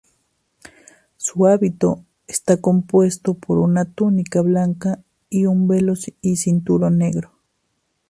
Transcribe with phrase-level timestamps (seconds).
[1.17, 4.97] Su hábito está compuesto por una túnica blanca
[5.29, 5.93] y un velo
[6.23, 7.33] y cinturón negro.